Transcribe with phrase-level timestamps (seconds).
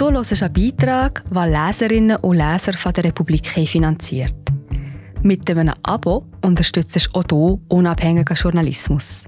[0.00, 4.34] Du hörst einen Beitrag, den Leserinnen und Leser von der Republik finanziert.
[5.22, 9.24] Mit einem Abo unterstützt du auch du unabhängigen Journalismus.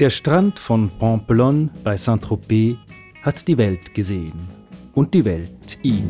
[0.00, 2.87] Der Strand von Pamplonne bei Saint-Tropez
[3.22, 4.48] hat die Welt gesehen
[4.94, 6.08] und die Welt ihn.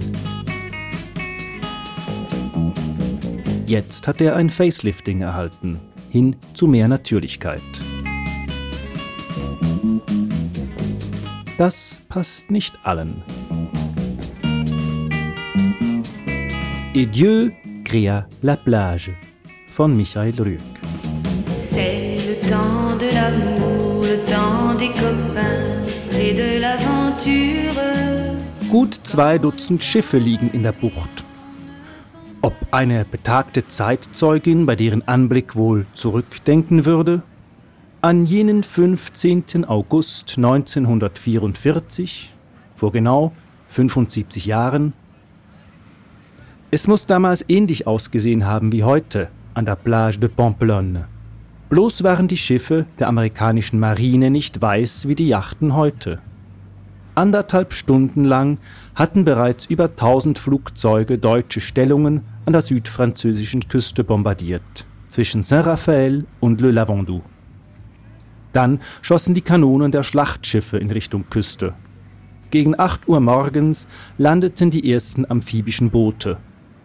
[3.66, 7.62] Jetzt hat er ein Facelifting erhalten, hin zu mehr Natürlichkeit.
[11.58, 13.22] Das passt nicht allen.
[16.94, 17.50] Et Dieu
[17.84, 19.12] créa la plage
[19.70, 20.60] von Michael Rüegg.
[21.56, 23.88] C'est le temps de l'amour.
[24.78, 26.87] des copains et de l'aventure.
[28.70, 31.24] Gut zwei Dutzend Schiffe liegen in der Bucht.
[32.42, 37.22] Ob eine betagte Zeitzeugin bei deren Anblick wohl zurückdenken würde?
[38.02, 39.64] An jenen 15.
[39.64, 42.32] August 1944,
[42.76, 43.32] vor genau
[43.70, 44.92] 75 Jahren.
[46.70, 51.08] Es muss damals ähnlich ausgesehen haben wie heute an der Plage de Pamplonne.
[51.68, 56.20] Bloß waren die Schiffe der amerikanischen Marine nicht weiß wie die Yachten heute.
[57.18, 58.58] Anderthalb Stunden lang
[58.94, 66.60] hatten bereits über 1000 Flugzeuge deutsche Stellungen an der südfranzösischen Küste bombardiert, zwischen Saint-Raphaël und
[66.60, 67.22] Le Lavandou.
[68.52, 71.74] Dann schossen die Kanonen der Schlachtschiffe in Richtung Küste.
[72.52, 76.36] Gegen 8 Uhr morgens landeten die ersten amphibischen Boote.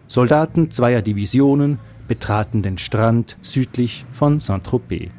[0.08, 5.12] Soldaten zweier Divisionen betraten den Strand südlich von Saint-Tropez.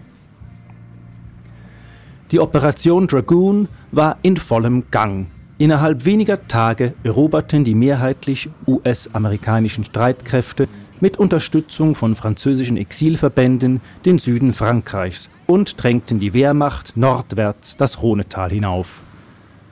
[2.31, 5.27] Die Operation Dragoon war in vollem Gang.
[5.57, 10.67] Innerhalb weniger Tage eroberten die mehrheitlich US-amerikanischen Streitkräfte
[10.99, 18.49] mit Unterstützung von französischen Exilverbänden den Süden Frankreichs und drängten die Wehrmacht nordwärts das Rhonetal
[18.49, 19.01] hinauf.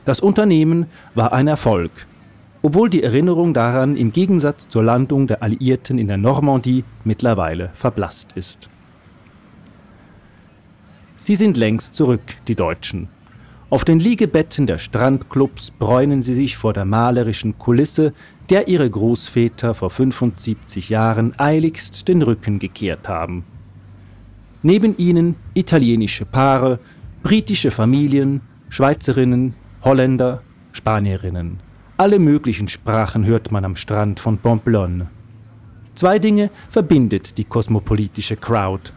[0.06, 1.92] Das Unternehmen war ein Erfolg
[2.64, 8.32] obwohl die Erinnerung daran im Gegensatz zur Landung der Alliierten in der Normandie mittlerweile verblasst
[8.36, 8.70] ist.
[11.24, 13.08] Sie sind längst zurück, die Deutschen.
[13.70, 18.12] Auf den Liegebetten der Strandclubs bräunen sie sich vor der malerischen Kulisse,
[18.50, 23.46] der ihre Großväter vor 75 Jahren eiligst den Rücken gekehrt haben.
[24.64, 26.80] Neben ihnen italienische Paare,
[27.24, 30.42] britische Familien, Schweizerinnen, Holländer,
[30.74, 31.62] Spanierinnen.
[31.96, 35.08] Alle möglichen Sprachen hört man am Strand von Pamplonne.
[35.96, 38.92] Zwei Dinge verbindet die kosmopolitische Crowd.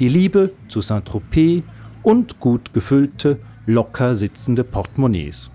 [0.00, 1.62] Die Liebe zu Saint-Tropez
[2.02, 5.50] und gut gefüllte, locker sitzende Portemonnaies.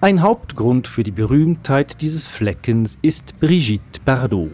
[0.00, 4.50] Ein Hauptgrund für die Berühmtheit dieses Fleckens ist Brigitte Bardot.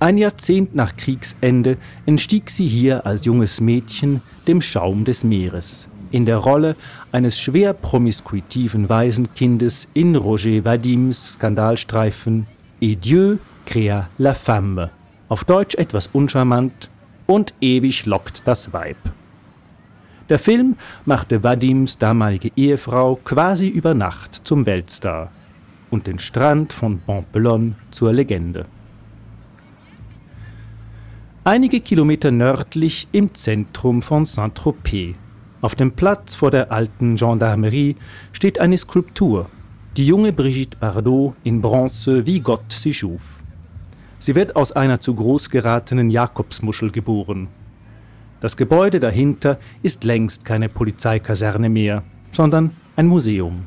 [0.00, 6.26] Ein Jahrzehnt nach Kriegsende entstieg sie hier als junges Mädchen dem Schaum des Meeres in
[6.26, 6.76] der Rolle
[7.12, 12.46] eines schwer promiskuitiven Waisenkindes in Roger Vadims Skandalstreifen
[12.80, 14.90] Et Dieu créa la femme,
[15.30, 16.90] auf Deutsch etwas uncharmant,
[17.26, 18.96] und ewig lockt das Weib.
[20.28, 25.30] Der Film machte Vadims damalige Ehefrau quasi über Nacht zum Weltstar
[25.90, 28.66] und den Strand von Pamplonne zur Legende.
[31.44, 35.14] Einige Kilometer nördlich im Zentrum von Saint-Tropez
[35.60, 37.96] auf dem Platz vor der alten Gendarmerie
[38.32, 39.50] steht eine Skulptur,
[39.96, 43.42] die junge Brigitte Bardot in Bronze, wie Gott sie schuf.
[44.20, 47.48] Sie wird aus einer zu groß geratenen Jakobsmuschel geboren.
[48.40, 53.66] Das Gebäude dahinter ist längst keine Polizeikaserne mehr, sondern ein Museum.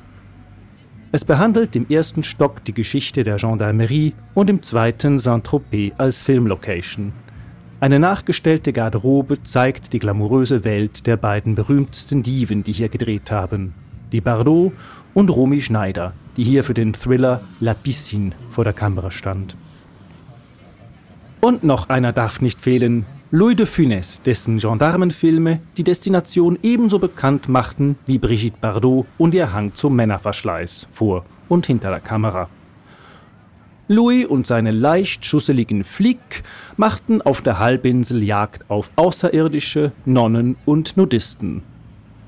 [1.11, 7.13] Es behandelt im ersten Stock die Geschichte der Gendarmerie und im zweiten Saint-Tropez als Filmlocation.
[7.79, 13.73] Eine nachgestellte Garderobe zeigt die glamouröse Welt der beiden berühmtesten Diven, die hier gedreht haben.
[14.11, 14.71] Die Bardot
[15.15, 19.57] und Romy Schneider, die hier für den Thriller La Piscine vor der Kamera stand.
[21.43, 27.49] Und noch einer darf nicht fehlen, Louis de Funès, dessen Gendarmenfilme die Destination ebenso bekannt
[27.49, 32.47] machten wie Brigitte Bardot und ihr Hang zum Männerverschleiß vor und hinter der Kamera.
[33.89, 36.43] Louis und seine leicht schusseligen Flick
[36.77, 41.61] machten auf der Halbinsel Jagd auf Außerirdische, Nonnen und Nudisten.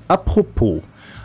[0.08, 0.82] Apropos,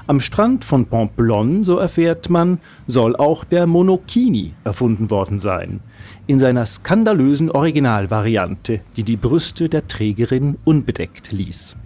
[0.07, 5.81] am Strand von Pamplonne, so erfährt man, soll auch der Monokini erfunden worden sein,
[6.27, 11.77] in seiner skandalösen Originalvariante, die die Brüste der Trägerin unbedeckt ließ.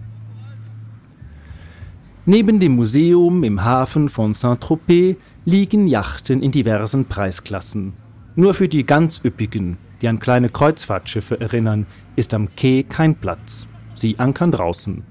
[2.28, 7.92] Neben dem Museum im Hafen von Saint-Tropez liegen Yachten in diversen Preisklassen.
[8.34, 11.86] Nur für die ganz üppigen, die an kleine Kreuzfahrtschiffe erinnern,
[12.16, 13.68] ist am Quai kein Platz.
[13.94, 15.04] Sie ankern draußen.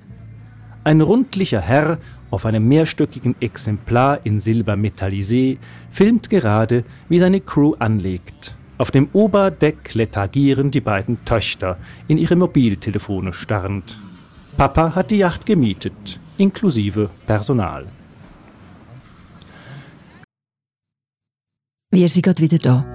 [0.83, 1.97] Ein rundlicher Herr
[2.35, 5.57] auf einem mehrstöckigen Exemplar in Silber metallisé
[5.89, 8.55] filmt gerade, wie seine Crew anlegt.
[8.77, 11.77] Auf dem Oberdeck lethargieren die beiden Töchter,
[12.09, 13.97] in ihre Mobiltelefone starrend.
[14.57, 17.85] Papa hat die Yacht gemietet, inklusive Personal.
[21.91, 22.94] Wir sind gerade wieder da.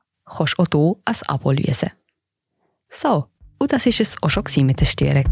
[0.35, 1.91] kannst du auch hier ein Abo lösen.
[2.89, 3.25] So,
[3.59, 5.31] und das war es auch schon mit der Störung.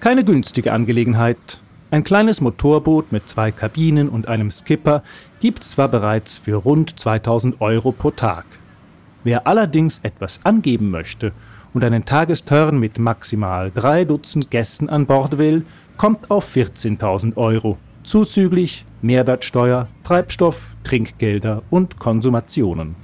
[0.00, 1.60] Keine günstige Angelegenheit.
[1.90, 5.02] Ein kleines Motorboot mit zwei Kabinen und einem Skipper
[5.40, 8.44] gibt's zwar bereits für rund 2000 Euro pro Tag.
[9.24, 11.32] Wer allerdings etwas angeben möchte
[11.74, 15.64] und einen Tagesturn mit maximal drei Dutzend Gästen an Bord will,
[15.96, 17.76] kommt auf 14.000 Euro,
[18.08, 22.96] zuzüglich Mehrwertsteuer, Treibstoff, Trinkgelder und Konsumationen.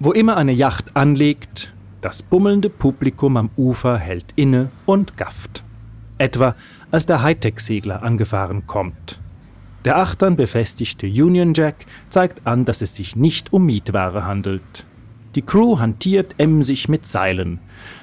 [0.00, 5.62] Wo immer eine Yacht anlegt, das bummelnde Publikum am Ufer hält inne und gafft.
[6.18, 6.56] Etwa
[6.90, 9.20] als der Hightech-Segler angefahren kommt.
[9.84, 14.86] Der achtern befestigte Union Jack zeigt an, dass es sich nicht um Mietware handelt.
[15.36, 17.60] Die Crew hantiert emsig mit Seilen.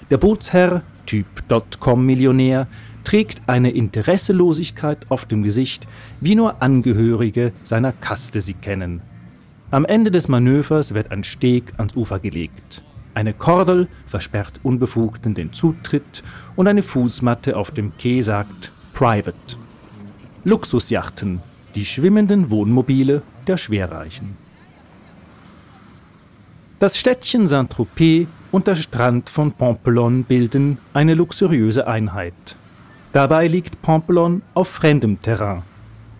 [0.09, 2.67] Der Bootsherr, Typ Dotcom-Millionär,
[3.05, 5.87] trägt eine Interesselosigkeit auf dem Gesicht,
[6.19, 9.01] wie nur Angehörige seiner Kaste sie kennen.
[9.71, 12.83] Am Ende des Manövers wird ein Steg ans Ufer gelegt.
[13.13, 16.23] Eine Kordel versperrt Unbefugten den Zutritt
[16.57, 19.57] und eine Fußmatte auf dem Quai sagt Private.
[20.43, 21.41] Luxusjachten,
[21.75, 24.37] die schwimmenden Wohnmobile der Schwerreichen.
[26.79, 32.57] Das Städtchen Saint-Tropez und der Strand von Pampelonne bilden eine luxuriöse Einheit.
[33.15, 35.61] Dabei liegt Pampelonne auf fremdem Terrain.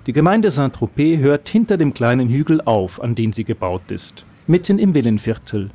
[0.07, 4.80] Die Gemeinde Saint-Tropez hört hinter dem kleinen Hügel auf, an den sie gebaut ist, mitten
[4.80, 5.71] im Villenviertel.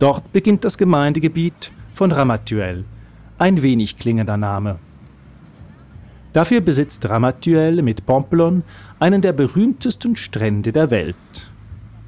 [0.00, 2.82] Dort beginnt das Gemeindegebiet von Ramatuelle,
[3.38, 4.80] ein wenig klingender Name.
[6.32, 8.62] Dafür besitzt Ramatuelle mit Pampelonne
[8.98, 11.52] einen der berühmtesten Strände der Welt.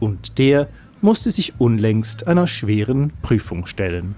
[0.01, 0.67] Und der
[1.01, 4.17] musste sich unlängst einer schweren Prüfung stellen.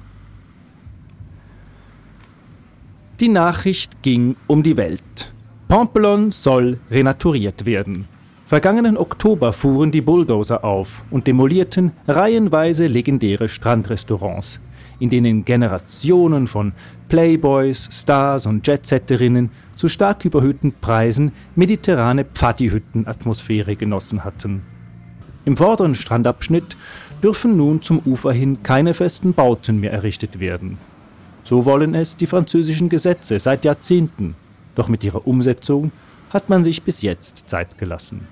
[3.19, 5.33] Die Nachricht ging um die Welt.
[5.69, 8.07] Pampelon soll renaturiert werden.
[8.45, 14.61] Vergangenen Oktober fuhren die Bulldozer auf und demolierten reihenweise legendäre Strandrestaurants,
[15.01, 16.75] in denen Generationen von
[17.09, 24.61] Playboys, Stars und Jetsetterinnen zu stark überhöhten Preisen mediterrane Pfadihütten-Atmosphäre genossen hatten.
[25.47, 26.77] Im vorderen Strandabschnitt
[27.23, 30.77] dürfen nun zum Ufer hin keine festen Bauten mehr errichtet werden.
[31.47, 34.35] So wollen es die französischen Gesetze seit Jahrzehnten,
[34.75, 35.93] doch mit ihrer Umsetzung
[36.31, 38.27] hat man sich bis jetzt Zeit gelassen.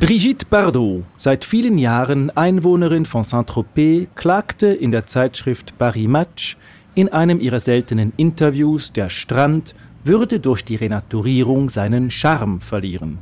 [0.00, 6.56] Brigitte Bardot, seit vielen Jahren Einwohnerin von Saint-Tropez, klagte in der Zeitschrift Paris Match
[6.96, 13.18] in einem ihrer seltenen Interviews, der Strand würde durch die Renaturierung seinen Charme verlieren.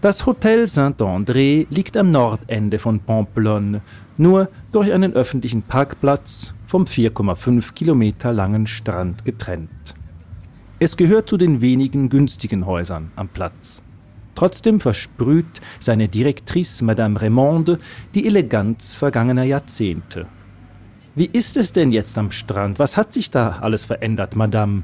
[0.00, 3.82] Das Hotel Saint-André liegt am Nordende von Pampelonne,
[4.16, 9.94] nur durch einen öffentlichen Parkplatz vom 4,5 Kilometer langen Strand getrennt.
[10.78, 13.82] Es gehört zu den wenigen günstigen Häusern am Platz.
[14.34, 17.78] Trotzdem versprüht seine Direktrice Madame Raymonde
[18.14, 20.24] die Eleganz vergangener Jahrzehnte.
[21.14, 22.78] Wie ist es denn jetzt am Strand?
[22.78, 24.82] Was hat sich da alles verändert, Madame?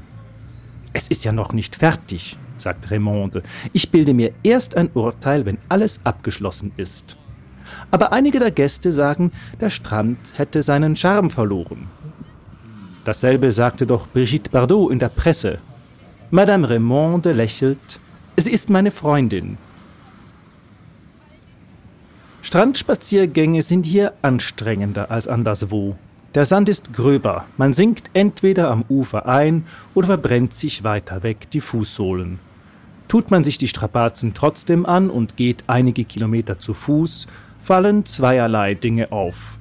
[0.93, 3.43] Es ist ja noch nicht fertig, sagt Raymonde.
[3.73, 7.17] Ich bilde mir erst ein Urteil, wenn alles abgeschlossen ist.
[7.91, 11.87] Aber einige der Gäste sagen, der Strand hätte seinen Charme verloren.
[13.03, 15.59] Dasselbe sagte doch Brigitte Bardot in der Presse.
[16.31, 17.99] Madame Raymonde lächelt.
[18.35, 19.57] Sie ist meine Freundin.
[22.41, 25.97] Strandspaziergänge sind hier anstrengender als anderswo.
[26.35, 31.49] Der Sand ist gröber, man sinkt entweder am Ufer ein oder verbrennt sich weiter weg
[31.51, 32.39] die Fußsohlen.
[33.07, 37.27] Tut man sich die Strapazen trotzdem an und geht einige Kilometer zu Fuß,
[37.59, 39.59] fallen zweierlei Dinge auf.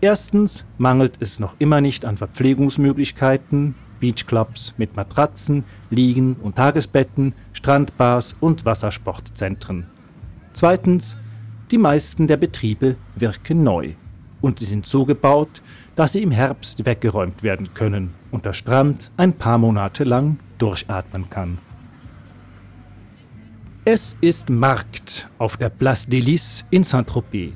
[0.00, 8.36] Erstens mangelt es noch immer nicht an Verpflegungsmöglichkeiten, Beachclubs mit Matratzen, Liegen und Tagesbetten, Strandbars
[8.40, 9.86] und Wassersportzentren.
[10.52, 11.16] Zweitens,
[11.70, 13.94] die meisten der Betriebe wirken neu
[14.40, 15.62] und sie sind so gebaut,
[15.96, 21.28] dass sie im Herbst weggeräumt werden können und der Strand ein paar Monate lang durchatmen
[21.30, 21.58] kann.
[23.88, 27.52] Es ist Markt auf der Place des Lys in Saint-Tropez.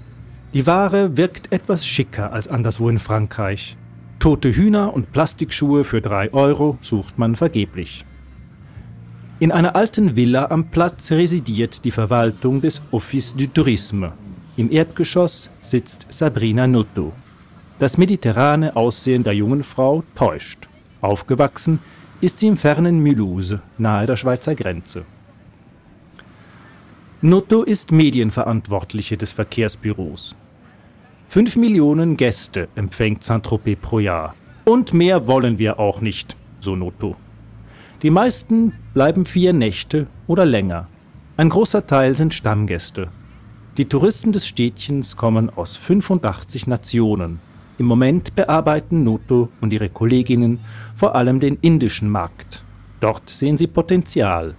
[0.55, 3.77] Die Ware wirkt etwas schicker als anderswo in Frankreich.
[4.21, 8.05] Tote Hühner und Plastikschuhe für drei Euro sucht man vergeblich.
[9.41, 14.13] In einer alten Villa am Platz residiert die Verwaltung des Office du Tourisme.
[14.57, 17.13] Im Erdgeschoss sitzt Sabrina Notto.
[17.81, 20.69] Das mediterrane Aussehen der jungen Frau täuscht.
[21.01, 21.81] Aufgewachsen
[22.21, 25.05] ist sie im fernen Mulhouse, nahe der Schweizer Grenze.
[27.23, 30.35] Notto ist Medienverantwortliche des Verkehrsbüros.
[31.27, 34.35] Fünf Millionen Gäste empfängt Saint-Tropez pro Jahr.
[34.65, 37.17] Und mehr wollen wir auch nicht, so Notto.
[38.03, 40.89] Die meisten bleiben vier Nächte oder länger.
[41.37, 43.09] Ein großer Teil sind Stammgäste.
[43.77, 47.41] Die Touristen des Städtchens kommen aus 85 Nationen.
[47.77, 50.61] Im Moment bearbeiten Noto und ihre Kolleginnen
[50.97, 52.65] vor allem den indischen Markt.
[53.01, 54.55] Dort sehen sie Potenzial.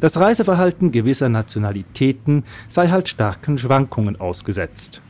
[0.00, 5.02] Das Reiseverhalten gewisser Nationalitäten sei halt starken Schwankungen ausgesetzt.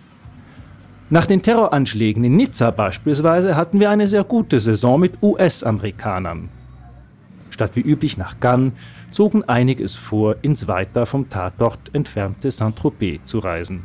[1.10, 6.48] Nach den Terroranschlägen in Nizza beispielsweise hatten wir eine sehr gute Saison mit US-Amerikanern.
[7.50, 8.72] Statt wie üblich nach Cannes
[9.10, 13.84] zogen einige es vor, ins weiter vom Tatort entfernte Saint-Tropez zu reisen.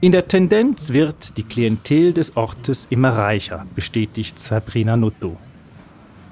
[0.00, 5.36] In der Tendenz wird die Klientel des Ortes immer reicher, bestätigt Sabrina Nutto.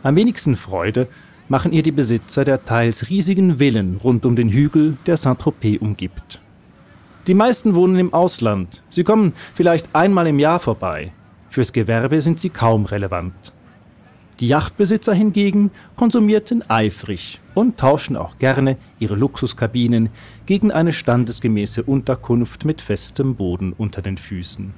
[0.03, 1.09] Am wenigsten Freude
[1.53, 6.41] machen ihr die Besitzer der teils riesigen Villen rund um den Hügel, der Saint-Tropez umgibt.
[7.27, 8.83] Die meisten wohnen im Ausland.
[8.89, 11.13] Sie kommen vielleicht einmal im Jahr vorbei.
[11.51, 13.53] Fürs Gewerbe sind sie kaum relevant.
[14.41, 20.09] Die Yachtbesitzer hingegen konsumierten eifrig und tauschen auch gerne ihre Luxuskabinen
[20.47, 24.73] gegen eine standesgemäße Unterkunft mit festem Boden unter den Füßen.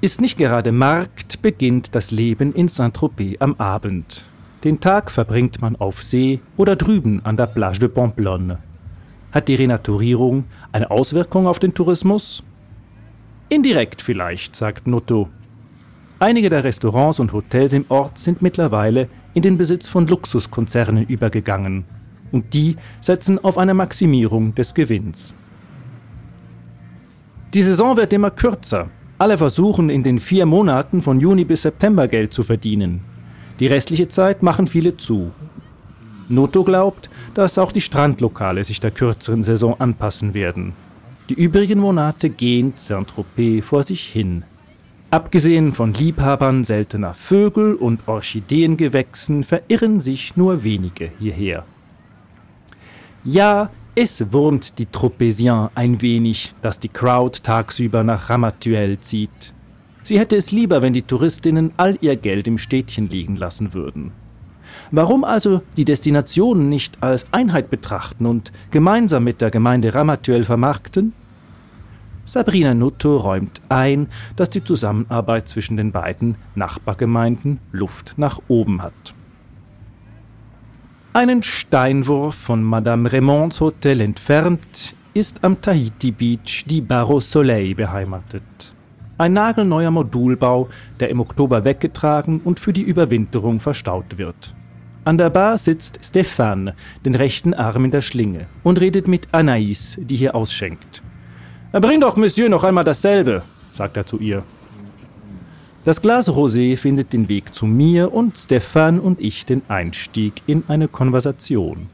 [0.00, 4.26] Ist nicht gerade Markt, beginnt das Leben in Saint-Tropez am Abend.
[4.64, 8.60] Den Tag verbringt man auf See oder drüben an der Plage de Pamplonne.
[9.30, 12.42] Hat die Renaturierung eine Auswirkung auf den Tourismus?
[13.50, 15.28] Indirekt vielleicht, sagt Notto.
[16.18, 21.84] Einige der Restaurants und Hotels im Ort sind mittlerweile in den Besitz von Luxuskonzernen übergegangen.
[22.32, 25.34] Und die setzen auf eine Maximierung des Gewinns.
[27.52, 28.88] Die Saison wird immer kürzer.
[29.18, 33.13] Alle versuchen in den vier Monaten von Juni bis September Geld zu verdienen.
[33.60, 35.30] Die restliche Zeit machen viele zu.
[36.28, 40.72] Noto glaubt, dass auch die Strandlokale sich der kürzeren Saison anpassen werden.
[41.28, 44.44] Die übrigen Monate gehen Saint-Tropez vor sich hin.
[45.10, 51.64] Abgesehen von Liebhabern seltener Vögel und Orchideengewächsen verirren sich nur wenige hierher.
[53.22, 59.54] Ja, es wurmt die Tropezien ein wenig, dass die Crowd tagsüber nach Ramatuelle zieht.
[60.04, 64.12] Sie hätte es lieber, wenn die Touristinnen all ihr Geld im Städtchen liegen lassen würden.
[64.90, 71.14] Warum also die Destinationen nicht als Einheit betrachten und gemeinsam mit der Gemeinde Ramatuelle vermarkten?
[72.26, 79.14] Sabrina Nutto räumt ein, dass die Zusammenarbeit zwischen den beiden Nachbargemeinden Luft nach oben hat.
[81.14, 88.73] Einen Steinwurf von Madame Raymonds Hotel entfernt ist am Tahiti Beach die Barreau Soleil beheimatet.
[89.16, 90.68] Ein nagelneuer Modulbau,
[90.98, 94.56] der im Oktober weggetragen und für die Überwinterung verstaut wird.
[95.04, 96.72] An der Bar sitzt Stefan,
[97.04, 101.02] den rechten Arm in der Schlinge, und redet mit Anaïs, die hier ausschenkt.
[101.70, 104.42] Bring doch Monsieur noch einmal dasselbe, sagt er zu ihr.
[105.84, 110.64] Das Glas Rosé findet den Weg zu mir und Stefan und ich den Einstieg in
[110.66, 111.86] eine Konversation.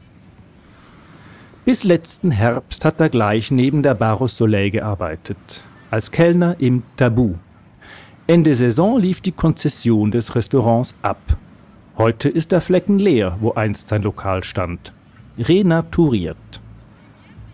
[1.65, 6.83] Bis letzten Herbst hat er gleich neben der Bar au Soleil gearbeitet als Kellner im
[6.95, 7.35] Tabu.
[8.25, 11.19] Ende Saison lief die Konzession des Restaurants ab.
[11.97, 14.93] Heute ist der Flecken leer, wo einst sein Lokal stand.
[15.37, 16.61] Renaturiert.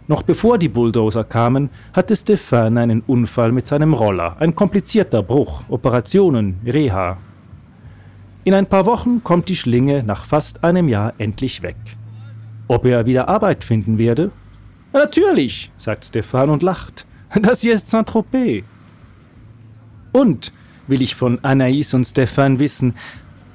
[0.08, 4.38] Noch bevor die Bulldozer kamen, hatte Stefan einen Unfall mit seinem Roller.
[4.39, 7.17] Ein komplizierter Bruch, Operationen, Reha.
[8.44, 11.75] In ein paar Wochen kommt die Schlinge nach fast einem Jahr endlich weg.
[12.67, 14.32] Ob er wieder Arbeit finden werde?
[14.94, 17.06] Natürlich, sagt Stefan und lacht.
[17.41, 18.63] Das hier ist Saint-Tropez.
[20.12, 20.51] Und
[20.88, 22.96] will ich von Anaïs und Stefan wissen,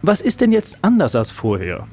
[0.02, 1.86] was ist denn jetzt anders als vorher?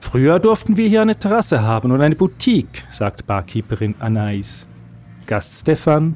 [0.00, 4.66] Früher durften wir hier eine Terrasse haben und eine Boutique, sagt Barkeeperin Anais.
[5.26, 6.14] Gast Stefan.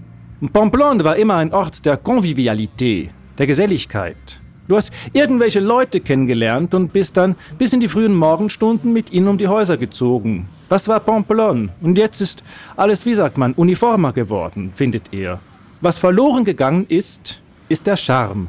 [0.52, 4.40] Pamplonne war immer ein Ort der Convivialität, der Geselligkeit.
[4.66, 9.28] Du hast irgendwelche Leute kennengelernt und bist dann bis in die frühen Morgenstunden mit ihnen
[9.28, 10.48] um die Häuser gezogen.
[10.70, 11.68] Das war Pamplonne.
[11.82, 12.42] Und jetzt ist
[12.74, 15.40] alles, wie sagt man, uniformer geworden, findet er.
[15.82, 18.48] Was verloren gegangen ist, ist der Charme.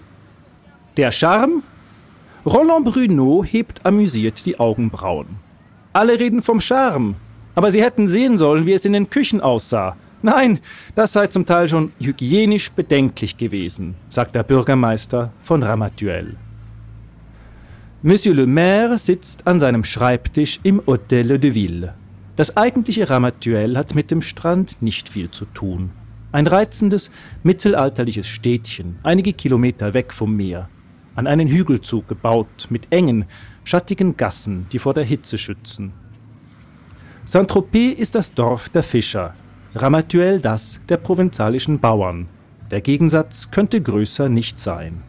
[0.96, 1.64] Der Charme?
[2.46, 5.28] Roland Bruno hebt amüsiert die Augenbrauen.
[5.92, 7.16] Alle reden vom Charme,
[7.56, 9.98] aber sie hätten sehen sollen, wie es in den Küchen aussah.
[10.26, 10.58] Nein,
[10.96, 16.36] das sei zum Teil schon hygienisch bedenklich gewesen, sagt der Bürgermeister von Ramatuelle.
[18.02, 21.94] Monsieur le Maire sitzt an seinem Schreibtisch im Hôtel de Ville.
[22.38, 25.92] Das eigentliche Ramatuelle hat mit dem Strand nicht viel zu tun.
[26.32, 27.12] Ein reizendes,
[27.44, 30.70] mittelalterliches Städtchen, einige Kilometer weg vom Meer
[31.14, 33.26] an einen Hügelzug gebaut mit engen,
[33.64, 35.94] schattigen Gassen, die vor der Hitze schützen.
[37.26, 39.36] Saint-Tropez ist das Dorf der Fischer,
[39.78, 42.28] Ramatuel das der provenzalischen Bauern.
[42.72, 45.04] Der Gegensatz könnte größer nicht sein.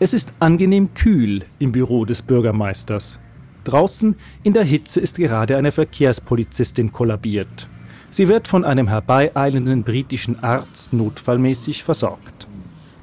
[0.00, 3.20] Es ist angenehm kühl im Büro des Bürgermeisters.
[3.62, 7.68] Draußen in der Hitze ist gerade eine Verkehrspolizistin kollabiert.
[8.10, 12.48] Sie wird von einem herbeieilenden britischen Arzt notfallmäßig versorgt.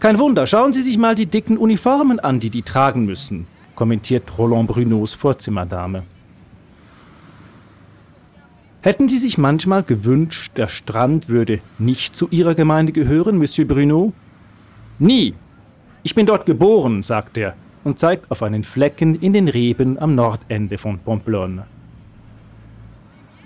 [0.01, 4.37] Kein Wunder, schauen Sie sich mal die dicken Uniformen an, die die tragen müssen, kommentiert
[4.37, 6.03] Roland Brunos Vorzimmerdame.
[8.85, 14.13] Hätten Sie sich manchmal gewünscht, der Strand würde nicht zu Ihrer Gemeinde gehören, Monsieur Bruno?
[14.99, 15.33] Nie.
[16.03, 20.13] Ich bin dort geboren, sagt er und zeigt auf einen Flecken in den Reben am
[20.13, 21.65] Nordende von Pamplonne.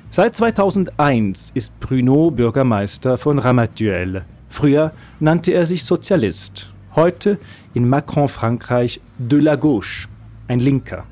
[0.10, 4.92] Seit 2001 ist Bruno Bürgermeister von Ramatuelle, Früher
[5.22, 7.40] nannte er sich Sozialist, heute
[7.74, 10.10] in Macron-Frankreich de la gauche,
[10.50, 11.06] ein Linker.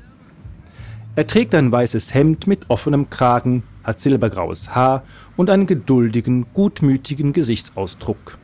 [1.16, 5.02] Er trägt ein weißes Hemd mit offenem Kragen, hat silbergraues Haar
[5.36, 8.36] und einen geduldigen, gutmütigen Gesichtsausdruck.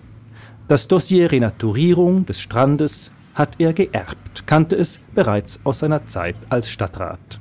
[0.68, 6.70] Das Dossier Renaturierung des Strandes hat er geerbt, kannte es bereits aus seiner Zeit als
[6.70, 7.40] Stadtrat.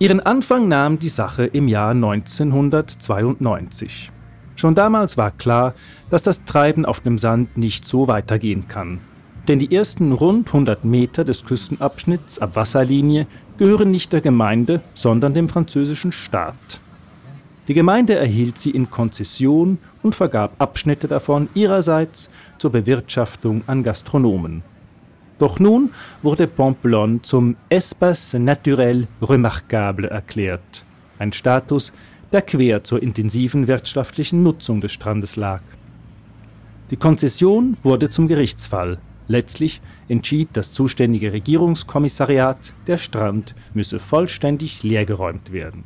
[0.00, 4.10] Ihren Anfang nahm die Sache im Jahr 1992.
[4.56, 5.74] Schon damals war klar,
[6.10, 8.98] dass das Treiben auf dem Sand nicht so weitergehen kann.
[9.48, 13.26] Denn die ersten rund 100 Meter des Küstenabschnitts ab Wasserlinie
[13.58, 16.80] gehören nicht der Gemeinde, sondern dem französischen Staat.
[17.68, 22.28] Die Gemeinde erhielt sie in Konzession und vergab Abschnitte davon ihrerseits
[22.58, 24.62] zur Bewirtschaftung an Gastronomen.
[25.38, 25.90] Doch nun
[26.22, 30.84] wurde Pamplonne zum Espace naturel remarquable erklärt,
[31.18, 31.92] ein Status,
[32.32, 35.60] der quer zur intensiven wirtschaftlichen Nutzung des Strandes lag.
[36.90, 38.98] Die Konzession wurde zum Gerichtsfall.
[39.28, 45.84] Letztlich entschied das zuständige Regierungskommissariat, der Strand müsse vollständig leergeräumt werden.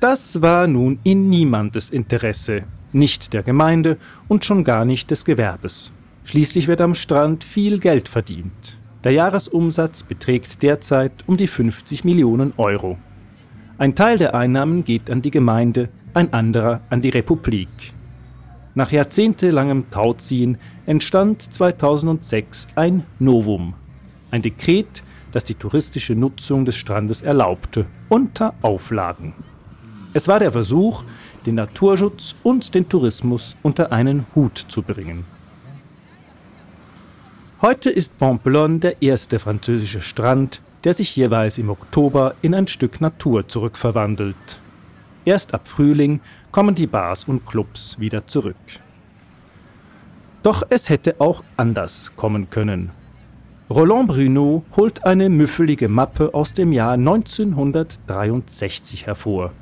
[0.00, 5.92] Das war nun in niemandes Interesse, nicht der Gemeinde und schon gar nicht des Gewerbes.
[6.24, 8.78] Schließlich wird am Strand viel Geld verdient.
[9.04, 12.98] Der Jahresumsatz beträgt derzeit um die 50 Millionen Euro.
[13.78, 17.68] Ein Teil der Einnahmen geht an die Gemeinde, ein anderer an die Republik.
[18.76, 23.72] Nach jahrzehntelangem Tauziehen entstand 2006 ein Novum,
[24.30, 29.32] ein Dekret, das die touristische Nutzung des Strandes erlaubte, unter Auflagen.
[30.12, 31.04] Es war der Versuch,
[31.46, 35.24] den Naturschutz und den Tourismus unter einen Hut zu bringen.
[37.62, 43.00] Heute ist Pamplonne der erste französische Strand, der sich jeweils im Oktober in ein Stück
[43.00, 44.60] Natur zurückverwandelt.
[45.24, 46.20] Erst ab Frühling
[46.56, 48.56] kommen die Bars und Clubs wieder zurück.
[50.42, 52.92] Doch es hätte auch anders kommen können.
[53.68, 59.52] Roland Bruno holt eine müffelige Mappe aus dem Jahr 1963 hervor.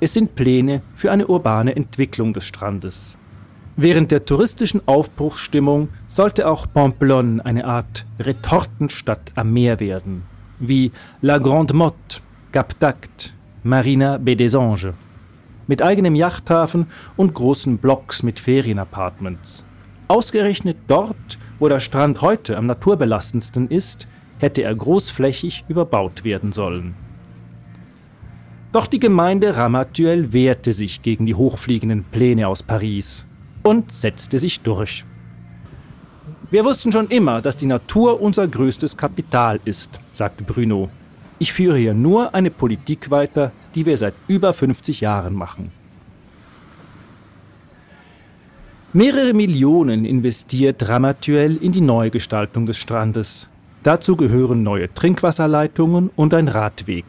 [0.00, 3.16] Es sind Pläne für eine urbane Entwicklung des Strandes.
[3.76, 10.24] Während der touristischen Aufbruchsstimmung sollte auch Pamplonne eine Art Retortenstadt am Meer werden
[10.58, 10.90] wie
[11.22, 14.94] La Grande Motte, Cap d'Act, Marina Baie des Anges.
[15.70, 19.64] Mit eigenem Yachthafen und großen Blocks mit Ferienapartments.
[20.08, 24.08] Ausgerechnet dort, wo der Strand heute am naturbelastendsten ist,
[24.40, 26.96] hätte er großflächig überbaut werden sollen.
[28.72, 33.24] Doch die Gemeinde Ramatuel wehrte sich gegen die hochfliegenden Pläne aus Paris
[33.62, 35.04] und setzte sich durch.
[36.50, 40.90] Wir wussten schon immer, dass die Natur unser größtes Kapital ist, sagte Bruno.
[41.42, 45.72] Ich führe hier nur eine Politik weiter, die wir seit über 50 Jahren machen.
[48.92, 53.48] Mehrere Millionen investiert Ramatuel in die Neugestaltung des Strandes.
[53.82, 57.06] Dazu gehören neue Trinkwasserleitungen und ein Radweg.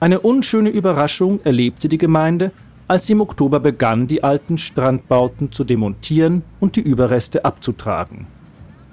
[0.00, 2.50] Eine unschöne Überraschung erlebte die Gemeinde,
[2.88, 8.26] als sie im Oktober begann, die alten Strandbauten zu demontieren und die Überreste abzutragen.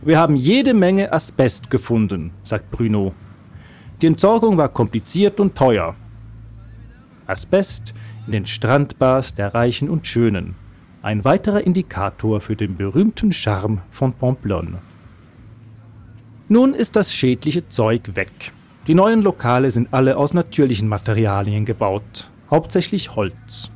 [0.01, 3.13] Wir haben jede Menge Asbest gefunden, sagt Bruno.
[4.01, 5.95] Die Entsorgung war kompliziert und teuer.
[7.27, 7.93] Asbest
[8.27, 10.55] in den Strandbars der Reichen und Schönen.
[11.01, 14.79] Ein weiterer Indikator für den berühmten Charme von Pamplonne.
[16.47, 18.53] Nun ist das schädliche Zeug weg.
[18.87, 23.69] Die neuen Lokale sind alle aus natürlichen Materialien gebaut, hauptsächlich Holz.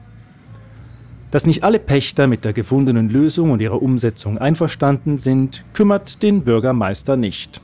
[1.32, 6.44] Dass nicht alle Pächter mit der gefundenen Lösung und ihrer Umsetzung einverstanden sind, kümmert den
[6.44, 7.62] Bürgermeister nicht.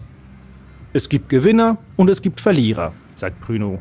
[1.00, 3.80] Es gibt Gewinner und es gibt Verlierer, sagt Bruno.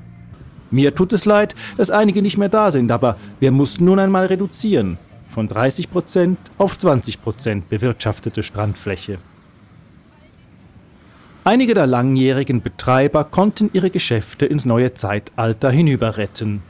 [0.70, 4.26] Mir tut es leid, dass einige nicht mehr da sind, aber wir mussten nun einmal
[4.26, 4.98] reduzieren.
[5.26, 9.18] Von 30 Prozent auf 20 Prozent bewirtschaftete Strandfläche.
[11.42, 16.62] Einige der langjährigen Betreiber konnten ihre Geschäfte ins neue Zeitalter hinüber retten.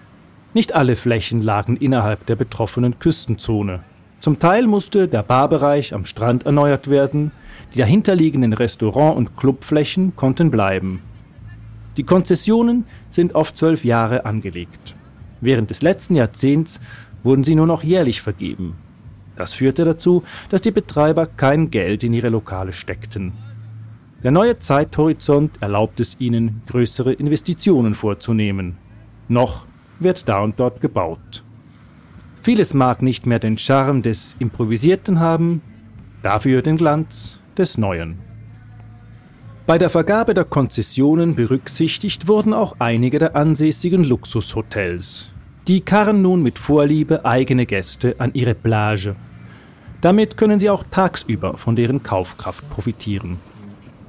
[0.55, 3.81] Nicht alle Flächen lagen innerhalb der betroffenen Küstenzone.
[4.19, 7.33] Zum Teil musste der Barbereich am Strand erneuert werden,
[7.75, 11.03] die dahinterliegenden Restaurant- und Clubflächen konnten bleiben.
[11.97, 14.95] Die Konzessionen sind auf zwölf Jahre angelegt.
[15.41, 16.81] Während des letzten Jahrzehnts
[17.23, 18.77] wurden sie nur noch jährlich vergeben.
[19.37, 23.33] Das führte dazu, dass die Betreiber kein Geld in ihre Lokale steckten.
[24.23, 28.77] Der neue Zeithorizont erlaubt es ihnen, größere Investitionen vorzunehmen.
[29.29, 29.67] Noch
[30.01, 31.45] wird da und dort gebaut.
[32.41, 35.63] Vieles mag nicht mehr den Charme des Improvisierten haben,
[36.23, 38.18] dafür den Glanz des Neuen.
[39.66, 45.29] Bei der Vergabe der Konzessionen berücksichtigt wurden auch einige der ansässigen Luxushotels.
[45.66, 49.14] Die karren nun mit Vorliebe eigene Gäste an ihre Plage.
[50.01, 53.38] Damit können sie auch tagsüber von deren Kaufkraft profitieren.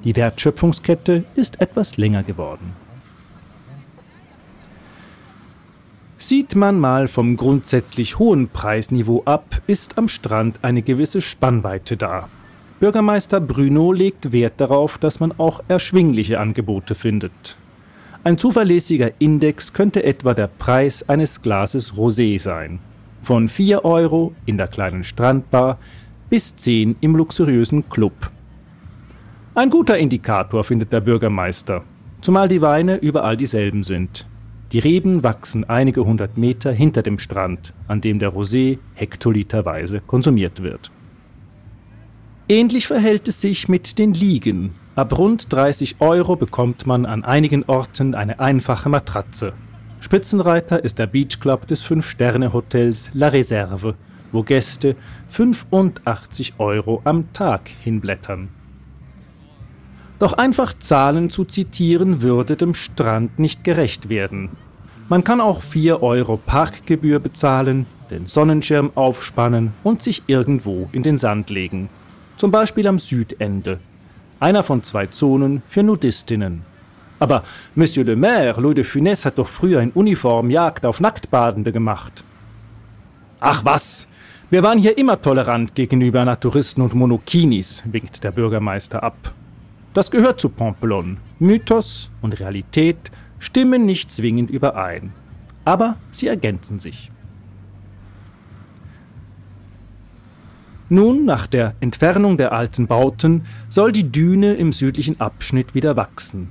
[0.06, 2.72] Die Wertschöpfungskette ist etwas länger geworden.
[6.18, 12.30] Sieht man mal vom grundsätzlich hohen Preisniveau ab, ist am Strand eine gewisse Spannweite da.
[12.80, 17.58] Bürgermeister Bruno legt Wert darauf, dass man auch erschwingliche Angebote findet.
[18.24, 22.80] Ein zuverlässiger Index könnte etwa der Preis eines Glases Rosé sein.
[23.22, 25.78] Von 4 Euro in der kleinen Strandbar
[26.30, 28.32] bis 10 im luxuriösen Club.
[29.56, 31.84] Ein guter Indikator findet der Bürgermeister,
[32.22, 34.26] zumal die Weine überall dieselben sind.
[34.72, 40.62] Die Reben wachsen einige hundert Meter hinter dem Strand, an dem der Rosé hektoliterweise konsumiert
[40.62, 40.92] wird.
[42.52, 44.74] Ähnlich verhält es sich mit den Liegen.
[44.96, 49.54] Ab rund 30 Euro bekommt man an einigen Orten eine einfache Matratze.
[50.00, 53.94] Spitzenreiter ist der Beachclub des Fünf-Sterne-Hotels La Reserve,
[54.32, 54.96] wo Gäste
[55.28, 58.50] 85 Euro am Tag hinblättern.
[60.18, 64.50] Doch einfach Zahlen zu zitieren würde dem Strand nicht gerecht werden.
[65.08, 71.18] Man kann auch 4 Euro Parkgebühr bezahlen, den Sonnenschirm aufspannen und sich irgendwo in den
[71.18, 71.90] Sand legen.
[72.40, 73.82] Zum Beispiel am Südende.
[74.40, 76.62] Einer von zwei Zonen für Nudistinnen.
[77.20, 77.44] Aber
[77.76, 82.24] Monsieur le Maire, Louis de Funès hat doch früher in Uniform Jagd auf Nacktbadende gemacht.
[83.42, 84.08] Ach was!
[84.50, 89.34] Wir waren hier immer tolerant gegenüber Naturisten und Monokinis, winkt der Bürgermeister ab.
[89.94, 91.18] Das gehört zu Pamplonne.
[91.40, 95.12] Mythos und Realität stimmen nicht zwingend überein,
[95.66, 97.12] aber sie ergänzen sich.
[100.90, 106.50] Nun, nach der Entfernung der alten Bauten, soll die Düne im südlichen Abschnitt wieder wachsen.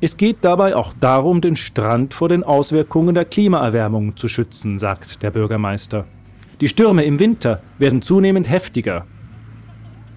[0.00, 5.22] Es geht dabei auch darum, den Strand vor den Auswirkungen der Klimaerwärmung zu schützen, sagt
[5.22, 6.04] der Bürgermeister.
[6.60, 9.06] Die Stürme im Winter werden zunehmend heftiger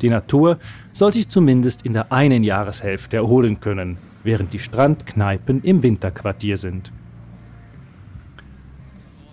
[0.02, 0.60] die Natur
[0.94, 6.92] soll sich zumindest in der einen Jahreshälfte erholen können, während die Strandkneipen im Winterquartier sind.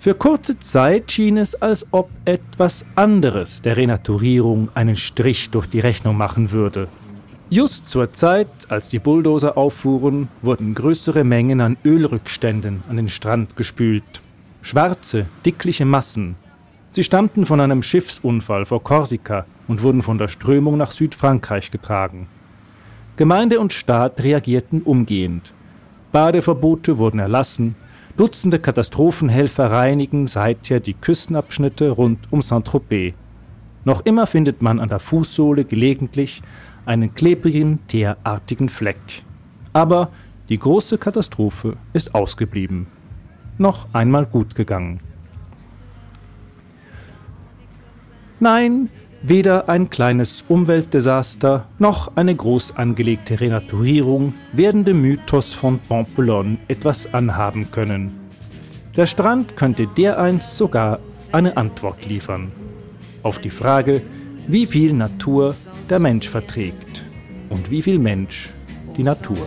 [0.05, 5.81] Für kurze Zeit schien es, als ob etwas anderes der Renaturierung einen Strich durch die
[5.81, 6.89] Rechnung machen würde.
[7.49, 13.57] Just zur Zeit, als die Bulldozer auffuhren, wurden größere Mengen an Ölrückständen an den Strand
[13.57, 14.21] gespült.
[14.61, 16.37] Schwarze, dickliche Massen.
[16.91, 22.27] Sie stammten von einem Schiffsunfall vor Korsika, und wurden von der Strömung nach Südfrankreich getragen.
[23.17, 25.55] Gemeinde und Staat reagierten umgehend.
[26.13, 27.75] Badeverbote wurden erlassen,
[28.17, 33.15] Dutzende Katastrophenhelfer reinigen seither die Küstenabschnitte rund um Saint-Tropez.
[33.85, 36.41] Noch immer findet man an der Fußsohle gelegentlich
[36.87, 39.25] einen klebrigen, teerartigen Fleck.
[39.73, 40.11] Aber
[40.49, 42.87] die große Katastrophe ist ausgeblieben.
[43.59, 45.01] Noch einmal gut gegangen.
[48.39, 48.91] Nein,
[49.27, 57.15] Weder ein kleines Umweltdesaster noch eine groß angelegte Renaturierung werden dem Mythos von Pampelonne etwas
[57.15, 58.13] anhaben können.
[58.95, 60.99] Der Strand könnte dereinst sogar
[61.33, 62.53] eine Antwort liefern
[63.23, 64.03] auf die Frage,
[64.47, 65.55] wie viel Natur
[65.89, 67.03] der Mensch verträgt
[67.49, 68.53] und wie viel Mensch
[68.95, 69.39] die Natur.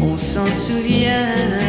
[0.00, 1.61] On s'en souvient.